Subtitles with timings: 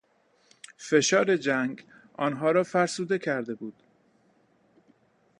[0.77, 3.83] فشار جنگ آنها را فرسوده کرده بود.